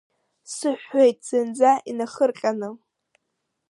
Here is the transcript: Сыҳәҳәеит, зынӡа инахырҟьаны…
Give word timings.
Сыҳәҳәеит, 0.55 1.17
зынӡа 1.27 1.71
инахырҟьаны… 1.89 2.69